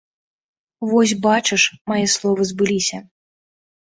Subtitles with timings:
[0.93, 2.97] Вось бачыш, мае словы збыліся.